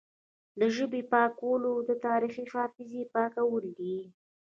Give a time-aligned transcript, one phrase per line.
[0.59, 3.97] له ژبې یې پاکول د تاریخي حافظې پاکول دي